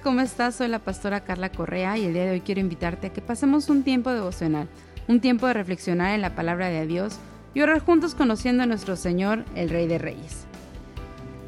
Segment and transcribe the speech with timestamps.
[0.00, 0.56] ¿cómo estás?
[0.56, 3.68] Soy la pastora Carla Correa y el día de hoy quiero invitarte a que pasemos
[3.68, 4.68] un tiempo devocional,
[5.08, 7.18] un tiempo de reflexionar en la palabra de Dios
[7.54, 10.44] y orar juntos conociendo a nuestro Señor, el Rey de Reyes.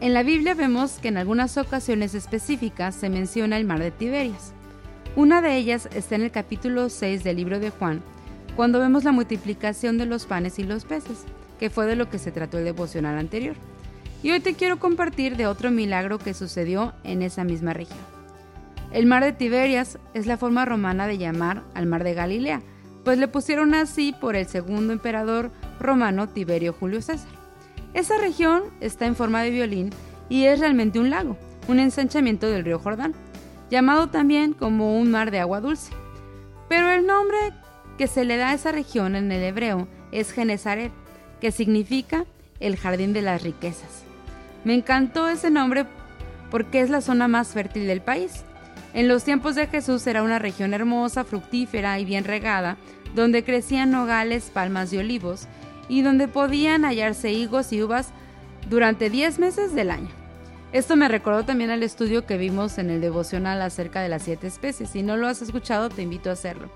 [0.01, 4.53] En la Biblia vemos que en algunas ocasiones específicas se menciona el mar de Tiberias.
[5.15, 8.01] Una de ellas está en el capítulo 6 del libro de Juan,
[8.57, 11.25] cuando vemos la multiplicación de los panes y los peces,
[11.59, 13.55] que fue de lo que se trató el devocional anterior.
[14.23, 18.20] Y hoy te quiero compartir de otro milagro que sucedió en esa misma región.
[18.93, 22.61] El mar de Tiberias es la forma romana de llamar al mar de Galilea,
[23.05, 27.31] pues le pusieron así por el segundo emperador romano Tiberio Julio César.
[27.95, 29.91] Esa región está en forma de violín
[30.29, 31.37] y es realmente un lago,
[31.69, 33.15] un ensanchamiento del río Jordán,
[33.71, 35.93] llamado también como un mar de agua dulce.
[36.69, 37.39] Pero el nombre
[37.97, 40.93] que se le da a esa región en el hebreo es Genezaret,
[41.41, 42.25] que significa
[42.59, 44.03] el jardín de las riquezas.
[44.65, 45.87] Me encantó ese nombre
[46.51, 48.45] porque es la zona más fértil del país.
[48.93, 52.77] En los tiempos de Jesús era una región hermosa, fructífera y bien regada,
[53.15, 55.47] donde crecían nogales, palmas y olivos,
[55.89, 58.11] y donde podían hallarse higos y uvas
[58.69, 60.09] durante 10 meses del año.
[60.73, 64.47] Esto me recordó también al estudio que vimos en el devocional acerca de las siete
[64.47, 64.91] especies.
[64.91, 66.71] Si no lo has escuchado, te invito a hacerlo.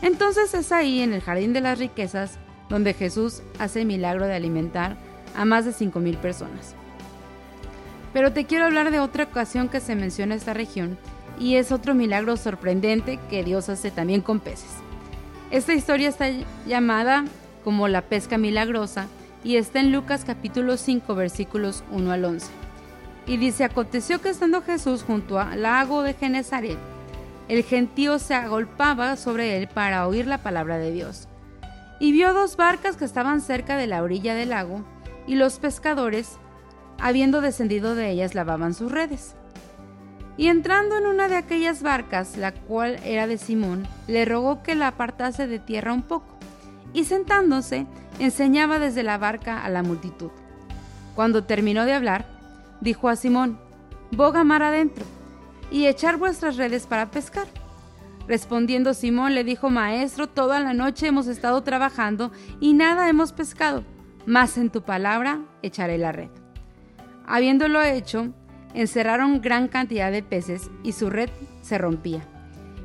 [0.00, 2.38] Entonces es ahí, en el jardín de las riquezas,
[2.70, 4.96] donde Jesús hace el milagro de alimentar
[5.36, 6.74] a más de 5.000 personas.
[8.14, 10.96] Pero te quiero hablar de otra ocasión que se menciona esta región
[11.40, 14.70] y es otro milagro sorprendente que Dios hace también con peces.
[15.50, 16.28] Esta historia está
[16.66, 17.24] llamada
[17.64, 19.08] como la pesca milagrosa
[19.42, 22.46] y está en Lucas capítulo 5 versículos 1 al 11.
[23.26, 26.78] Y dice, aconteció que estando Jesús junto al lago de Genezaret,
[27.48, 31.26] el gentío se agolpaba sobre él para oír la palabra de Dios.
[31.98, 34.84] Y vio dos barcas que estaban cerca de la orilla del lago,
[35.26, 36.38] y los pescadores
[37.00, 39.34] habiendo descendido de ellas, lavaban sus redes.
[40.40, 44.74] Y entrando en una de aquellas barcas, la cual era de Simón, le rogó que
[44.74, 46.38] la apartase de tierra un poco,
[46.94, 47.86] y sentándose,
[48.18, 50.30] enseñaba desde la barca a la multitud.
[51.14, 52.24] Cuando terminó de hablar,
[52.80, 53.60] dijo a Simón,
[54.12, 55.04] Boga mar adentro,
[55.70, 57.46] y echar vuestras redes para pescar.
[58.26, 63.84] Respondiendo Simón le dijo, Maestro, toda la noche hemos estado trabajando y nada hemos pescado,
[64.24, 66.30] mas en tu palabra echaré la red.
[67.26, 68.32] Habiéndolo hecho,
[68.74, 71.30] encerraron gran cantidad de peces y su red
[71.62, 72.26] se rompía.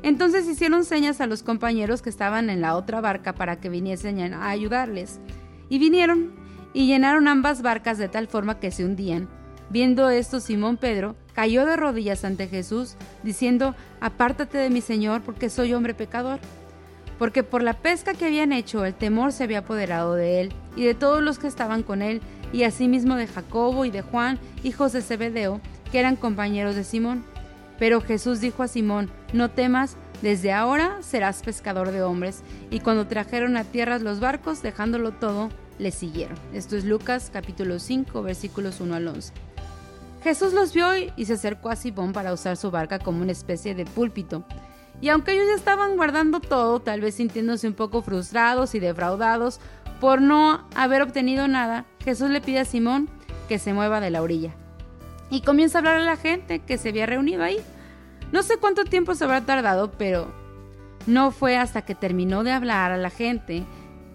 [0.02, 4.34] Entonces hicieron señas a los compañeros que estaban en la otra barca para que viniesen
[4.34, 5.20] a ayudarles.
[5.68, 6.32] Y vinieron
[6.72, 9.28] y llenaron ambas barcas de tal forma que se hundían.
[9.68, 15.50] Viendo esto, Simón Pedro cayó de rodillas ante Jesús, diciendo, Apártate de mi Señor, porque
[15.50, 16.38] soy hombre pecador.
[17.18, 20.84] Porque por la pesca que habían hecho, el temor se había apoderado de él y
[20.84, 22.20] de todos los que estaban con él,
[22.52, 25.60] y asimismo de Jacobo y de Juan, hijos de Zebedeo,
[25.90, 27.24] que eran compañeros de Simón.
[27.78, 32.42] Pero Jesús dijo a Simón, no temas, desde ahora serás pescador de hombres.
[32.70, 36.36] Y cuando trajeron a tierra los barcos, dejándolo todo, le siguieron.
[36.52, 39.32] Esto es Lucas capítulo 5, versículos 1 al 11.
[40.22, 43.74] Jesús los vio y se acercó a Simón para usar su barca como una especie
[43.74, 44.44] de púlpito.
[45.00, 49.60] Y aunque ellos ya estaban guardando todo, tal vez sintiéndose un poco frustrados y defraudados
[50.00, 53.08] por no haber obtenido nada, Jesús le pide a Simón
[53.48, 54.54] que se mueva de la orilla.
[55.30, 57.58] Y comienza a hablar a la gente que se había reunido ahí.
[58.32, 60.28] No sé cuánto tiempo se habrá tardado, pero
[61.06, 63.64] no fue hasta que terminó de hablar a la gente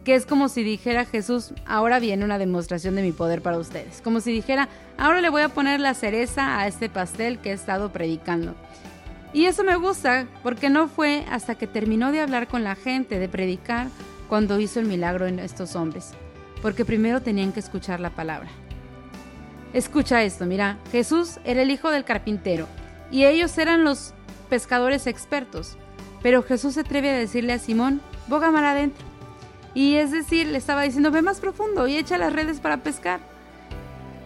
[0.03, 4.01] que es como si dijera Jesús, ahora viene una demostración de mi poder para ustedes.
[4.01, 4.67] Como si dijera,
[4.97, 8.55] ahora le voy a poner la cereza a este pastel que he estado predicando.
[9.33, 13.19] Y eso me gusta porque no fue hasta que terminó de hablar con la gente,
[13.19, 13.87] de predicar,
[14.27, 16.13] cuando hizo el milagro en estos hombres,
[16.61, 18.49] porque primero tenían que escuchar la palabra.
[19.73, 22.67] Escucha esto, mira, Jesús era el hijo del carpintero
[23.09, 24.13] y ellos eran los
[24.49, 25.77] pescadores expertos,
[26.21, 29.05] pero Jesús se atreve a decirle a Simón, boga mar adentro.
[29.73, 33.21] Y es decir, le estaba diciendo, ve más profundo y echa las redes para pescar.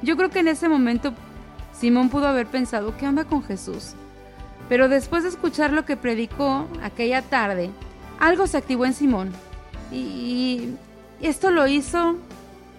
[0.02, 1.14] Yo creo que en ese momento
[1.74, 3.94] Simón pudo haber pensado, ¿qué onda con Jesús?
[4.68, 7.70] Pero después de escuchar lo que predicó aquella tarde,
[8.20, 9.32] algo se activó en Simón
[9.92, 10.72] y
[11.22, 12.18] esto lo hizo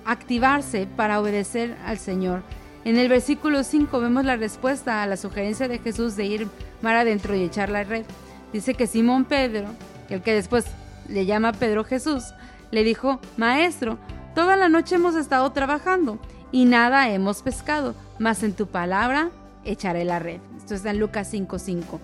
[0.05, 2.43] activarse para obedecer al Señor.
[2.87, 6.47] En el versículo 5 vemos la respuesta a la sugerencia de Jesús de ir
[6.83, 8.05] mar adentro y echar la red.
[8.53, 9.67] Dice que Simón Pedro,
[10.09, 10.67] el que después
[11.09, 12.27] le llama Pedro Jesús,
[12.71, 13.99] le dijo, Maestro,
[14.37, 16.21] toda la noche hemos estado trabajando
[16.53, 19.31] y nada hemos pescado, mas en tu palabra
[19.65, 20.39] echaré la red.
[20.57, 21.99] Esto está en Lucas 5:5.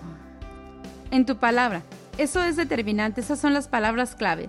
[1.11, 1.83] En tu palabra.
[2.17, 4.47] Eso es determinante, esas son las palabras clave.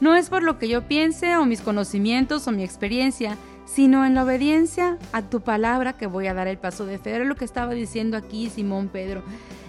[0.00, 3.36] No es por lo que yo piense o mis conocimientos o mi experiencia,
[3.68, 7.12] sino en la obediencia a tu palabra que voy a dar el paso de fe.
[7.12, 9.22] Era lo que estaba diciendo aquí Simón Pedro.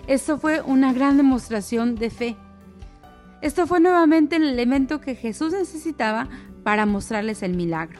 [0.08, 2.38] Esto fue una gran demostración de fe.
[3.42, 6.28] Esto fue nuevamente el elemento que Jesús necesitaba
[6.64, 8.00] para mostrarles el milagro.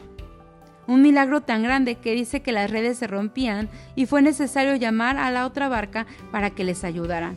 [0.86, 5.18] Un milagro tan grande que dice que las redes se rompían y fue necesario llamar
[5.18, 7.34] a la otra barca para que les ayudara.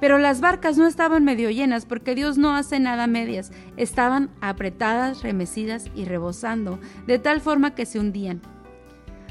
[0.00, 5.22] Pero las barcas no estaban medio llenas porque Dios no hace nada medias, estaban apretadas,
[5.22, 8.42] remecidas y rebosando, de tal forma que se hundían.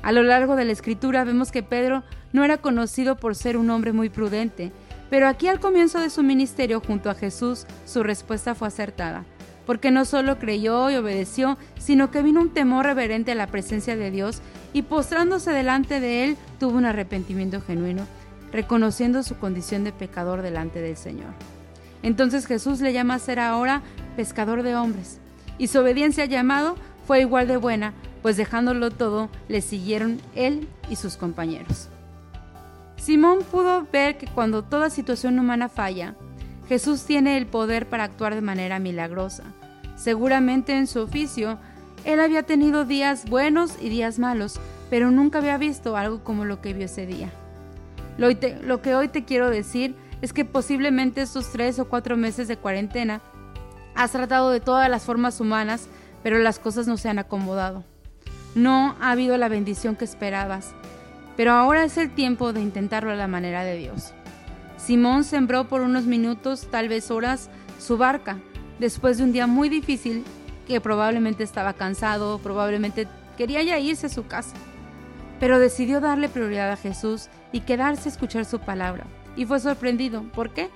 [0.02, 3.70] A lo largo de la escritura vemos que Pedro no era conocido por ser un
[3.70, 4.72] hombre muy prudente,
[5.10, 9.24] pero aquí al comienzo de su ministerio junto a Jesús su respuesta fue acertada,
[9.66, 13.96] porque no solo creyó y obedeció, sino que vino un temor reverente a la presencia
[13.96, 14.42] de Dios
[14.74, 18.06] y postrándose delante de él tuvo un arrepentimiento genuino
[18.56, 21.34] reconociendo su condición de pecador delante del Señor.
[22.02, 23.82] Entonces Jesús le llama a ser ahora
[24.16, 25.20] pescador de hombres,
[25.58, 26.76] y su obediencia al llamado
[27.06, 31.90] fue igual de buena, pues dejándolo todo, le siguieron él y sus compañeros.
[32.98, 36.16] Simón pudo ver que cuando toda situación humana falla,
[36.68, 39.44] Jesús tiene el poder para actuar de manera milagrosa.
[39.96, 41.60] Seguramente en su oficio,
[42.04, 44.60] él había tenido días buenos y días malos,
[44.90, 47.32] pero nunca había visto algo como lo que vio ese día.
[48.18, 52.58] Lo, que hoy te quiero decir es que posiblemente estos tres o cuatro meses de
[52.58, 53.22] cuarentena
[53.94, 55.88] has tratado de todas las formas humanas,
[56.24, 57.84] pero las cosas no se han acomodado.
[58.56, 60.74] No ha habido la bendición que esperabas,
[61.36, 64.14] pero ahora es el tiempo de intentarlo a la manera de Dios.
[64.78, 68.40] Simón sembró por unos minutos, tal vez horas, su barca,
[68.80, 70.24] después de un día muy difícil
[70.68, 73.08] que probablemente estaba cansado, probablemente
[73.38, 74.56] quería ya irse a su casa
[75.40, 79.06] pero decidió darle prioridad a Jesús y quedarse a escuchar su palabra.
[79.38, 80.24] Y fue sorprendido.
[80.34, 80.70] ¿Por qué?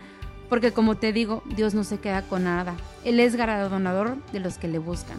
[0.47, 2.73] Porque como te digo, Dios no se queda con nada.
[3.03, 5.17] Él es galardonador de los que le buscan.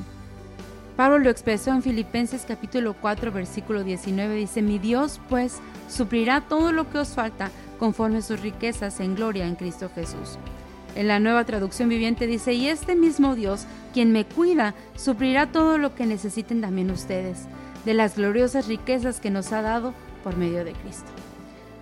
[0.96, 4.36] Pablo lo expresó en Filipenses capítulo 4 versículo 19.
[4.36, 5.60] Dice, mi Dios pues
[5.90, 10.38] suplirá todo lo que os falta conforme sus riquezas en gloria en Cristo Jesús.
[10.96, 15.76] En la nueva traducción viviente dice, y este mismo Dios, quien me cuida, suplirá todo
[15.76, 17.44] lo que necesiten también ustedes
[17.84, 19.92] de las gloriosas riquezas que nos ha dado
[20.24, 21.10] por medio de Cristo.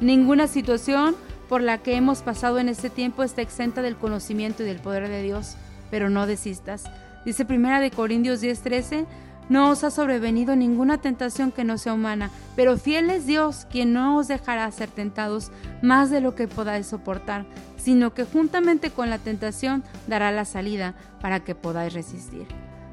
[0.00, 1.17] Ninguna situación
[1.49, 5.09] por la que hemos pasado en este tiempo está exenta del conocimiento y del poder
[5.09, 5.56] de Dios,
[5.91, 6.85] pero no desistas.
[7.25, 9.06] Dice Primera de Corintios 10:13,
[9.49, 13.95] no os ha sobrevenido ninguna tentación que no sea humana, pero fiel es Dios quien
[13.95, 15.50] no os dejará ser tentados
[15.83, 17.47] más de lo que podáis soportar,
[17.77, 22.47] sino que juntamente con la tentación dará la salida para que podáis resistir.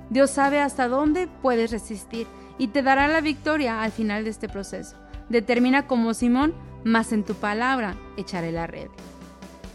[0.09, 2.25] Dios sabe hasta dónde puedes resistir
[2.57, 4.95] y te dará la victoria al final de este proceso.
[5.29, 6.53] Determina como Simón,
[6.85, 8.87] más en tu palabra echaré la red.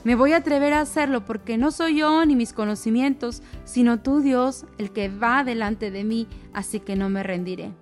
[0.05, 4.21] Me voy a atrever a hacerlo porque no soy yo ni mis conocimientos, sino tú
[4.21, 7.73] Dios el que va delante de mí, así que no me rendiré.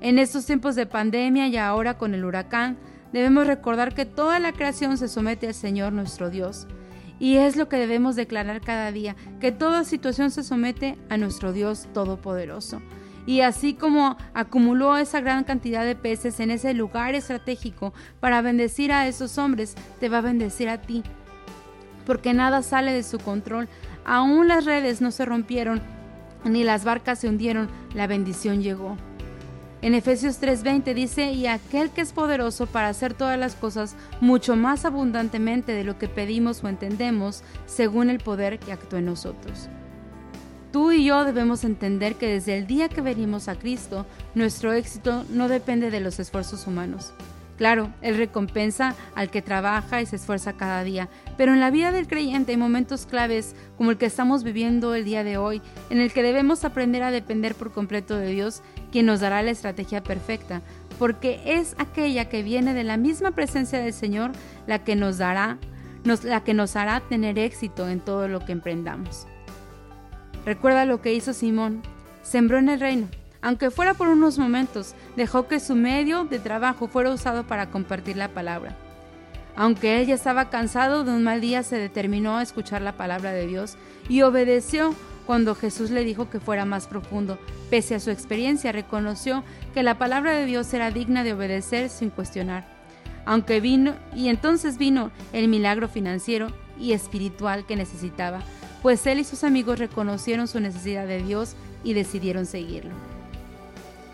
[0.00, 2.76] En estos tiempos de pandemia y ahora con el huracán,
[3.12, 6.66] debemos recordar que toda la creación se somete al Señor nuestro Dios.
[7.20, 11.52] Y es lo que debemos declarar cada día, que toda situación se somete a nuestro
[11.52, 12.80] Dios Todopoderoso
[13.28, 18.90] y así como acumuló esa gran cantidad de peces en ese lugar estratégico para bendecir
[18.90, 21.02] a esos hombres, te va a bendecir a ti.
[22.06, 23.68] Porque nada sale de su control.
[24.06, 25.82] Aún las redes no se rompieron,
[26.44, 28.96] ni las barcas se hundieron, la bendición llegó.
[29.82, 34.56] En Efesios 3:20 dice, y aquel que es poderoso para hacer todas las cosas mucho
[34.56, 39.68] más abundantemente de lo que pedimos o entendemos, según el poder que actúa en nosotros.
[40.72, 45.24] Tú y yo debemos entender que desde el día que venimos a Cristo, nuestro éxito
[45.30, 47.14] no depende de los esfuerzos humanos.
[47.56, 51.90] Claro, Él recompensa al que trabaja y se esfuerza cada día, pero en la vida
[51.90, 55.60] del creyente hay momentos claves como el que estamos viviendo el día de hoy,
[55.90, 59.50] en el que debemos aprender a depender por completo de Dios, quien nos dará la
[59.50, 60.60] estrategia perfecta,
[60.98, 64.32] porque es aquella que viene de la misma presencia del Señor
[64.66, 65.58] la que nos dará,
[66.22, 69.26] la que nos hará tener éxito en todo lo que emprendamos.
[70.44, 71.82] Recuerda lo que hizo Simón.
[72.22, 73.08] Sembró en el reino.
[73.40, 78.16] Aunque fuera por unos momentos, dejó que su medio de trabajo fuera usado para compartir
[78.16, 78.76] la palabra.
[79.56, 83.32] Aunque él ya estaba cansado de un mal día, se determinó a escuchar la palabra
[83.32, 83.76] de Dios
[84.08, 84.94] y obedeció
[85.26, 87.38] cuando Jesús le dijo que fuera más profundo.
[87.70, 92.10] Pese a su experiencia, reconoció que la palabra de Dios era digna de obedecer sin
[92.10, 92.66] cuestionar.
[93.26, 98.42] Aunque vino, y entonces vino el milagro financiero y espiritual que necesitaba
[98.82, 101.54] pues él y sus amigos reconocieron su necesidad de Dios
[101.84, 102.92] y decidieron seguirlo.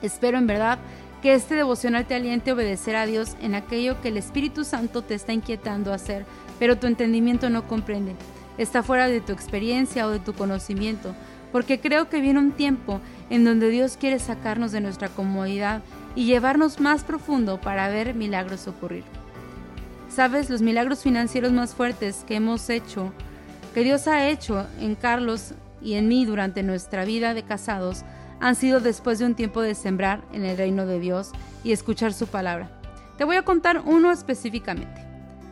[0.02, 0.78] Espero en verdad
[1.22, 5.02] que este devocional te aliente a obedecer a Dios en aquello que el Espíritu Santo
[5.02, 6.26] te está inquietando hacer,
[6.58, 8.14] pero tu entendimiento no comprende.
[8.58, 11.14] Está fuera de tu experiencia o de tu conocimiento,
[11.50, 15.82] porque creo que viene un tiempo en donde Dios quiere sacarnos de nuestra comodidad
[16.14, 19.04] y llevarnos más profundo para ver milagros ocurrir.
[20.10, 23.12] Sabes, los milagros financieros más fuertes que hemos hecho,
[23.74, 25.52] que Dios ha hecho en Carlos
[25.82, 28.04] y en mí durante nuestra vida de casados,
[28.40, 31.32] han sido después de un tiempo de sembrar en el reino de Dios
[31.64, 32.70] y escuchar su palabra.
[33.18, 35.04] Te voy a contar uno específicamente.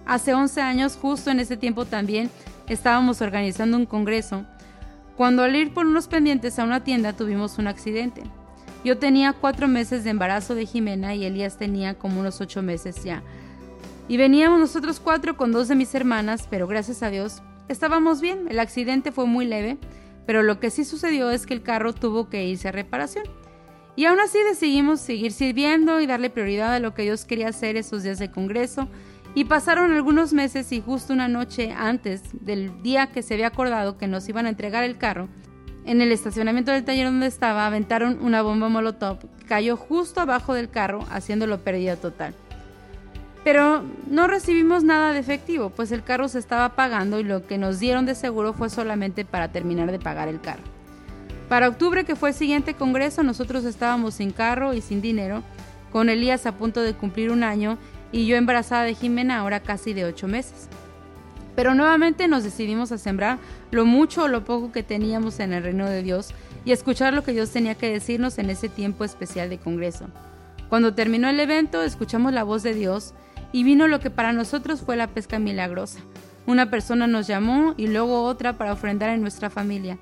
[0.07, 2.31] Hace 11 años, justo en ese tiempo también,
[2.69, 4.45] estábamos organizando un congreso,
[5.17, 8.23] cuando al ir por unos pendientes a una tienda tuvimos un accidente.
[8.85, 13.03] Yo tenía cuatro meses de embarazo de Jimena y Elías tenía como unos ocho meses
[13.05, 13.23] ya.
[14.09, 18.47] Y veníamos nosotros cuatro con dos de mis hermanas, pero gracias a Dios estábamos bien.
[18.49, 19.79] El accidente fue muy leve,
[20.27, 23.25] pero lo que sí sucedió es que el carro tuvo que irse a reparación.
[23.95, 27.77] Y aún así decidimos seguir sirviendo y darle prioridad a lo que Dios quería hacer
[27.77, 28.89] esos días de congreso.
[29.35, 33.99] Y pasaron algunos meses y justo una noche antes del día que se había acordado
[33.99, 35.29] que nos iban a entregar el carro,
[35.85, 40.55] en el estacionamiento del taller donde estaba aventaron una bomba molotov que cayó justo abajo
[40.55, 42.35] del carro haciéndolo pérdida total.
[43.45, 47.59] Pero no recibimos nada de efectivo, pues el carro se estaba pagando y lo que
[47.59, 50.63] nos dieron de seguro fue solamente para terminar de pagar el carro.
[51.49, 55.43] Para octubre, que fue el siguiente congreso, nosotros estábamos sin carro y sin dinero,
[55.91, 57.79] con Elías a punto de cumplir un año
[58.13, 60.69] y yo embarazada de Jimena ahora casi de ocho meses.
[61.55, 63.39] Pero nuevamente nos decidimos a sembrar
[63.71, 66.33] lo mucho o lo poco que teníamos en el reino de Dios
[66.65, 70.07] y escuchar lo que Dios tenía que decirnos en ese tiempo especial de congreso.
[70.71, 73.13] Cuando terminó el evento, escuchamos la voz de Dios
[73.53, 76.01] y vino lo que para nosotros fue la pesca milagrosa.
[76.47, 79.99] Una persona nos llamó y luego otra para ofrendar en nuestra familia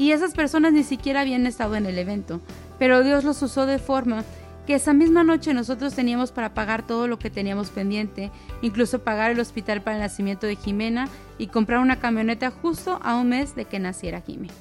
[0.00, 2.40] y esas personas ni siquiera habían estado en el evento,
[2.78, 4.24] pero Dios los usó de forma
[4.66, 8.30] que esa misma noche nosotros teníamos para pagar todo lo que teníamos pendiente,
[8.62, 13.16] incluso pagar el hospital para el nacimiento de Jimena y comprar una camioneta justo a
[13.16, 14.54] un mes de que naciera Jimena.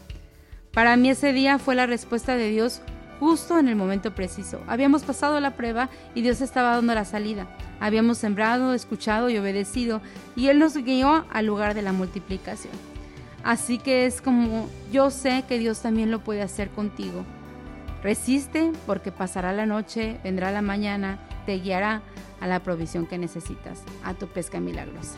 [0.73, 2.81] Para mí ese día fue la respuesta de Dios
[3.19, 4.61] justo en el momento preciso.
[4.67, 7.47] Habíamos pasado la prueba y Dios estaba dando la salida.
[7.79, 10.01] Habíamos sembrado, escuchado y obedecido
[10.35, 12.73] y Él nos guió al lugar de la multiplicación.
[13.43, 17.25] Así que es como yo sé que Dios también lo puede hacer contigo.
[18.03, 22.01] Resiste porque pasará la noche, vendrá la mañana, te guiará
[22.39, 25.17] a la provisión que necesitas, a tu pesca milagrosa.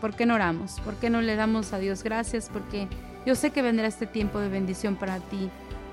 [0.00, 0.80] ¿Por qué no oramos?
[0.80, 2.50] ¿Por qué no le damos a Dios gracias?
[2.50, 2.88] Porque
[3.26, 5.50] yo sé que vendrá este tiempo de bendición para ti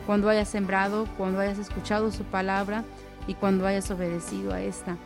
[0.08, 2.84] cuando hayas sembrado, cuando hayas escuchado su palabra
[3.28, 4.98] y cuando hayas obedecido a esta.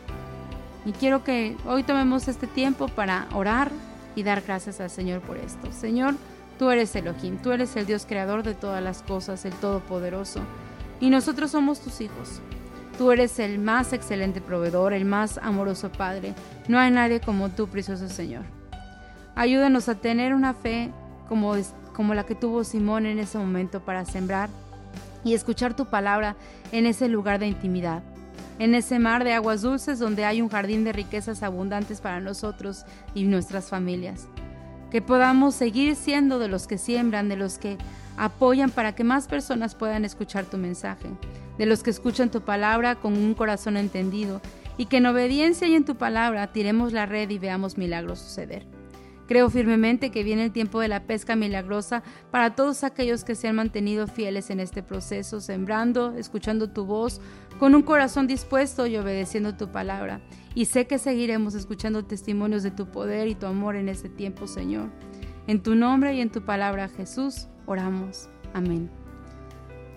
[0.86, 3.70] Y quiero que hoy tomemos este tiempo para orar,
[4.14, 5.72] y dar gracias al Señor por esto.
[5.72, 6.14] Señor,
[6.58, 10.40] tú eres Elohim, tú eres el Dios creador de todas las cosas, el Todopoderoso,
[11.00, 12.40] y nosotros somos tus hijos.
[12.98, 16.34] Tú eres el más excelente proveedor, el más amoroso Padre.
[16.68, 18.42] No hay nadie como tú, precioso Señor.
[19.34, 20.92] Ayúdanos a tener una fe
[21.28, 21.54] como,
[21.94, 24.50] como la que tuvo Simón en ese momento para sembrar
[25.24, 26.36] y escuchar tu palabra
[26.72, 28.02] en ese lugar de intimidad
[28.58, 32.84] en ese mar de aguas dulces donde hay un jardín de riquezas abundantes para nosotros
[33.14, 34.28] y nuestras familias.
[34.90, 37.78] Que podamos seguir siendo de los que siembran, de los que
[38.16, 41.08] apoyan para que más personas puedan escuchar tu mensaje,
[41.58, 44.40] de los que escuchan tu palabra con un corazón entendido
[44.76, 48.64] y que en obediencia y en tu palabra tiremos la red y veamos milagros suceder.
[49.26, 53.48] Creo firmemente que viene el tiempo de la pesca milagrosa para todos aquellos que se
[53.48, 57.20] han mantenido fieles en este proceso, sembrando, escuchando tu voz,
[57.58, 60.20] con un corazón dispuesto y obedeciendo tu palabra.
[60.54, 64.46] Y sé que seguiremos escuchando testimonios de tu poder y tu amor en este tiempo,
[64.46, 64.90] Señor.
[65.46, 68.28] En tu nombre y en tu palabra, Jesús, oramos.
[68.54, 69.01] Amén.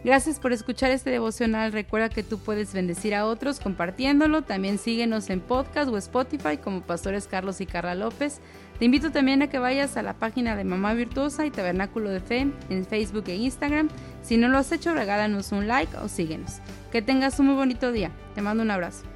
[0.06, 1.72] Gracias por escuchar este devocional.
[1.72, 4.44] Recuerda que tú puedes bendecir a otros compartiéndolo.
[4.44, 8.40] También síguenos en podcast o Spotify como Pastores Carlos y Carla López.
[8.78, 12.20] Te invito también a que vayas a la página de Mamá Virtuosa y Tabernáculo de
[12.20, 13.90] Fe en Facebook e Instagram.
[14.22, 16.60] Si no lo has hecho, regálanos un like o síguenos.
[16.92, 18.12] Que tengas un muy bonito día.
[18.36, 19.15] Te mando un abrazo.